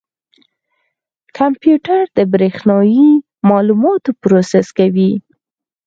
کمپیوټر 1.37 2.01
د 2.17 2.19
برېښنایي 2.31 3.09
معلوماتو 3.49 4.09
پروسس 4.21 4.67
کوي. 4.77 5.11